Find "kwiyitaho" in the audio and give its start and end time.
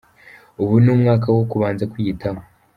1.91-2.41